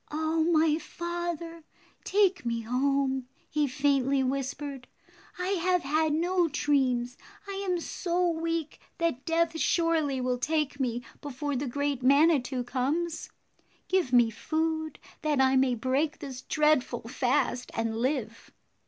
[0.09, 1.63] "Oh, my father,
[2.03, 4.87] take me home," he faintly whispered.
[5.37, 7.19] "I have had no dreams.
[7.47, 13.29] I am so weak that death surely will take me before the great Manitou comes.
[13.87, 18.49] Give me food that I may break this dreadful fast and live."